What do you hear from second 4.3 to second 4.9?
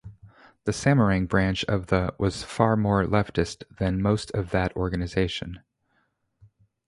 of that